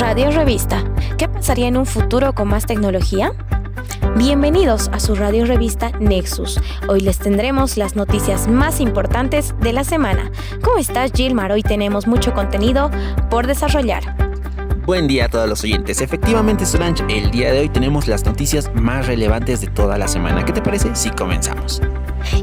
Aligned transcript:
Radio 0.00 0.30
Revista. 0.30 0.82
¿Qué 1.18 1.28
pasaría 1.28 1.68
en 1.68 1.76
un 1.76 1.84
futuro 1.84 2.32
con 2.32 2.48
más 2.48 2.64
tecnología? 2.64 3.32
Bienvenidos 4.16 4.88
a 4.94 4.98
su 4.98 5.14
radio 5.14 5.44
revista 5.44 5.92
Nexus. 6.00 6.58
Hoy 6.88 7.02
les 7.02 7.18
tendremos 7.18 7.76
las 7.76 7.96
noticias 7.96 8.48
más 8.48 8.80
importantes 8.80 9.54
de 9.60 9.74
la 9.74 9.84
semana. 9.84 10.32
¿Cómo 10.62 10.78
estás, 10.78 11.12
Gilmar? 11.12 11.52
Hoy 11.52 11.62
tenemos 11.62 12.06
mucho 12.06 12.32
contenido 12.32 12.90
por 13.28 13.46
desarrollar. 13.46 14.16
Buen 14.86 15.06
día 15.06 15.26
a 15.26 15.28
todos 15.28 15.46
los 15.46 15.62
oyentes. 15.64 16.00
Efectivamente, 16.00 16.64
Solange, 16.64 17.04
el 17.10 17.30
día 17.30 17.52
de 17.52 17.60
hoy 17.60 17.68
tenemos 17.68 18.08
las 18.08 18.24
noticias 18.24 18.74
más 18.74 19.06
relevantes 19.06 19.60
de 19.60 19.66
toda 19.66 19.98
la 19.98 20.08
semana. 20.08 20.46
¿Qué 20.46 20.54
te 20.54 20.62
parece 20.62 20.96
si 20.96 21.10
comenzamos? 21.10 21.82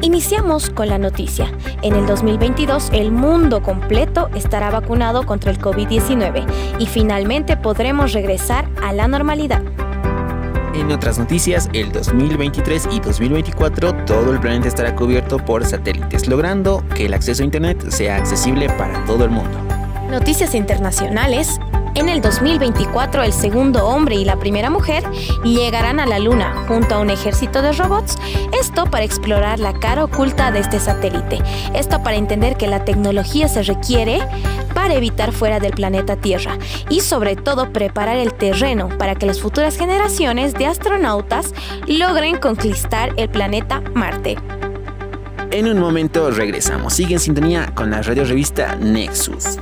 Iniciamos 0.00 0.70
con 0.70 0.88
la 0.88 0.98
noticia. 0.98 1.50
En 1.82 1.94
el 1.94 2.06
2022 2.06 2.90
el 2.92 3.10
mundo 3.10 3.62
completo 3.62 4.28
estará 4.34 4.70
vacunado 4.70 5.26
contra 5.26 5.50
el 5.50 5.58
COVID-19 5.58 6.46
y 6.78 6.86
finalmente 6.86 7.56
podremos 7.56 8.12
regresar 8.12 8.68
a 8.82 8.92
la 8.92 9.08
normalidad. 9.08 9.62
En 10.74 10.90
otras 10.90 11.20
noticias, 11.20 11.70
el 11.72 11.92
2023 11.92 12.88
y 12.90 12.98
2024 12.98 14.04
todo 14.06 14.32
el 14.32 14.40
planeta 14.40 14.66
estará 14.66 14.96
cubierto 14.96 15.38
por 15.38 15.64
satélites, 15.64 16.26
logrando 16.26 16.84
que 16.96 17.06
el 17.06 17.14
acceso 17.14 17.42
a 17.42 17.44
Internet 17.44 17.90
sea 17.90 18.16
accesible 18.16 18.68
para 18.70 19.04
todo 19.04 19.24
el 19.24 19.30
mundo. 19.30 19.56
Noticias 20.10 20.54
internacionales. 20.54 21.60
En 21.96 22.08
el 22.08 22.20
2024, 22.20 23.22
el 23.22 23.32
segundo 23.32 23.86
hombre 23.86 24.16
y 24.16 24.24
la 24.24 24.36
primera 24.36 24.68
mujer 24.68 25.04
llegarán 25.44 26.00
a 26.00 26.06
la 26.06 26.18
Luna 26.18 26.64
junto 26.66 26.96
a 26.96 26.98
un 26.98 27.08
ejército 27.08 27.62
de 27.62 27.70
robots. 27.70 28.16
Esto 28.58 28.86
para 28.86 29.04
explorar 29.04 29.60
la 29.60 29.74
cara 29.74 30.02
oculta 30.02 30.50
de 30.50 30.58
este 30.58 30.80
satélite. 30.80 31.38
Esto 31.72 32.02
para 32.02 32.16
entender 32.16 32.56
que 32.56 32.66
la 32.66 32.84
tecnología 32.84 33.46
se 33.46 33.62
requiere 33.62 34.20
para 34.74 34.94
evitar 34.94 35.30
fuera 35.30 35.60
del 35.60 35.72
planeta 35.72 36.16
Tierra 36.16 36.58
y 36.90 37.00
sobre 37.00 37.36
todo 37.36 37.72
preparar 37.72 38.16
el 38.16 38.34
terreno 38.34 38.88
para 38.98 39.14
que 39.14 39.26
las 39.26 39.40
futuras 39.40 39.76
generaciones 39.76 40.54
de 40.54 40.66
astronautas 40.66 41.54
logren 41.86 42.38
conquistar 42.38 43.12
el 43.16 43.28
planeta 43.28 43.80
Marte. 43.94 44.36
En 45.52 45.68
un 45.68 45.78
momento 45.78 46.32
regresamos. 46.32 46.94
Sigue 46.94 47.14
en 47.14 47.20
sintonía 47.20 47.70
con 47.76 47.92
la 47.92 48.02
radio 48.02 48.24
revista 48.24 48.74
Nexus. 48.74 49.58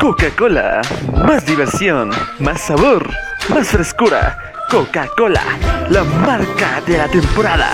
Coca-Cola. 0.00 0.80
Más 1.26 1.44
diversión, 1.44 2.10
más 2.38 2.62
sabor, 2.62 3.06
más 3.50 3.68
frescura. 3.68 4.54
Coca-Cola, 4.70 5.42
la 5.90 6.02
marca 6.04 6.80
de 6.86 6.96
la 6.96 7.06
temporada. 7.06 7.68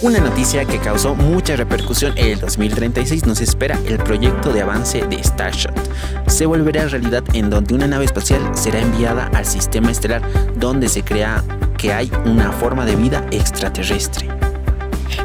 Una 0.00 0.20
noticia 0.20 0.64
que 0.64 0.78
causó 0.78 1.14
mucha 1.14 1.54
repercusión 1.56 2.16
en 2.16 2.32
el 2.32 2.40
2036 2.40 3.26
nos 3.26 3.42
espera 3.42 3.78
el 3.86 3.98
proyecto 3.98 4.54
de 4.54 4.62
avance 4.62 5.06
de 5.06 5.22
Starshot. 5.22 5.74
Se 6.28 6.46
volverá 6.46 6.86
realidad 6.86 7.22
en 7.34 7.50
donde 7.50 7.74
una 7.74 7.86
nave 7.86 8.06
espacial 8.06 8.40
será 8.56 8.80
enviada 8.80 9.30
al 9.34 9.44
sistema 9.44 9.90
estelar 9.90 10.22
donde 10.56 10.88
se 10.88 11.02
crea 11.04 11.44
que 11.76 11.92
hay 11.92 12.10
una 12.24 12.52
forma 12.52 12.86
de 12.86 12.96
vida 12.96 13.26
extraterrestre. 13.30 14.33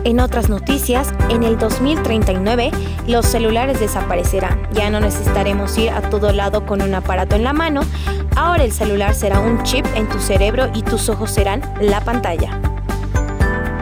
En 0.06 0.20
otras 0.20 0.50
noticias, 0.50 1.14
en 1.30 1.44
el 1.44 1.58
2039 1.58 2.72
los 3.08 3.26
celulares 3.26 3.80
desaparecerán. 3.80 4.68
Ya 4.72 4.90
no 4.90 5.00
necesitaremos 5.00 5.78
ir 5.78 5.90
a 5.90 6.02
todo 6.02 6.32
lado 6.32 6.66
con 6.66 6.82
un 6.82 6.94
aparato 6.96 7.36
en 7.36 7.44
la 7.44 7.54
mano. 7.54 7.82
Ahora 8.36 8.64
el 8.64 8.72
celular 8.72 9.14
será 9.14 9.40
un 9.40 9.62
chip 9.64 9.86
en 9.96 10.08
tu 10.08 10.20
cerebro 10.20 10.70
y 10.74 10.84
tus 10.84 11.10
ojos 11.10 11.32
serán 11.32 11.62
la 11.82 12.02
pantalla. 12.02 12.60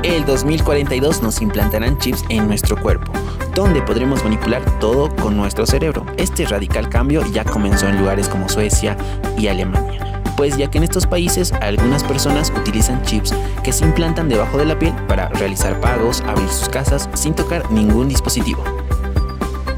El 0.03 0.25
2042 0.25 1.21
nos 1.21 1.41
implantarán 1.41 1.97
chips 1.97 2.23
en 2.29 2.47
nuestro 2.47 2.79
cuerpo, 2.81 3.11
donde 3.53 3.81
podremos 3.81 4.23
manipular 4.23 4.63
todo 4.79 5.13
con 5.17 5.35
nuestro 5.35 5.65
cerebro. 5.65 6.05
Este 6.17 6.45
radical 6.45 6.89
cambio 6.89 7.23
ya 7.31 7.43
comenzó 7.43 7.87
en 7.87 7.99
lugares 7.99 8.29
como 8.29 8.47
Suecia 8.47 8.95
y 9.37 9.47
Alemania 9.47 10.06
pues 10.37 10.55
ya 10.55 10.69
que 10.69 10.77
en 10.77 10.85
estos 10.85 11.05
países 11.05 11.51
algunas 11.61 12.03
personas 12.03 12.53
utilizan 12.55 13.01
chips 13.01 13.33
que 13.63 13.73
se 13.73 13.83
implantan 13.83 14.29
debajo 14.29 14.57
de 14.59 14.65
la 14.65 14.79
piel 14.79 14.93
para 15.07 15.27
realizar 15.29 15.81
pagos, 15.81 16.21
abrir 16.21 16.47
sus 16.47 16.69
casas 16.69 17.09
sin 17.15 17.33
tocar 17.33 17.69
ningún 17.71 18.07
dispositivo. 18.07 18.63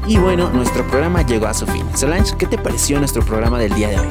Y 0.06 0.18
bueno, 0.18 0.50
nuestro 0.50 0.86
programa 0.86 1.22
llegó 1.22 1.46
a 1.46 1.54
su 1.54 1.66
fin. 1.66 1.84
Solange, 1.94 2.36
¿qué 2.36 2.46
te 2.46 2.58
pareció 2.58 2.98
nuestro 2.98 3.24
programa 3.24 3.58
del 3.58 3.72
día 3.74 3.88
de 3.88 3.98
hoy? 3.98 4.08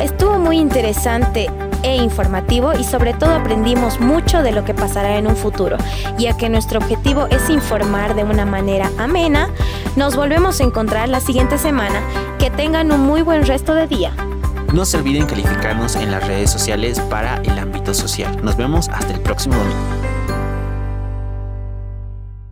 Estuvo 0.00 0.38
muy 0.38 0.58
interesante 0.58 1.48
e 1.82 1.96
informativo 1.96 2.72
y 2.74 2.84
sobre 2.84 3.14
todo 3.14 3.34
aprendimos 3.34 4.00
mucho 4.00 4.42
de 4.42 4.52
lo 4.52 4.64
que 4.64 4.74
pasará 4.74 5.16
en 5.16 5.26
un 5.26 5.36
futuro, 5.36 5.78
ya 6.18 6.36
que 6.36 6.48
nuestro 6.48 6.80
objetivo 6.80 7.28
es 7.28 7.48
informar 7.48 8.14
de 8.14 8.24
una 8.24 8.44
manera 8.44 8.90
amena. 8.98 9.48
Nos 9.94 10.16
volvemos 10.16 10.60
a 10.60 10.64
encontrar 10.64 11.08
la 11.08 11.20
siguiente 11.20 11.56
semana. 11.56 12.02
Que 12.38 12.50
tengan 12.50 12.92
un 12.92 13.00
muy 13.00 13.22
buen 13.22 13.46
resto 13.46 13.74
de 13.74 13.86
día. 13.86 14.12
No 14.76 14.84
se 14.84 14.98
olviden 14.98 15.24
calificarnos 15.24 15.96
en 15.96 16.10
las 16.10 16.26
redes 16.26 16.50
sociales 16.50 17.00
para 17.08 17.38
el 17.38 17.58
ámbito 17.58 17.94
social. 17.94 18.44
Nos 18.44 18.58
vemos 18.58 18.90
hasta 18.90 19.14
el 19.14 19.20
próximo 19.20 19.56
domingo. 19.56 20.15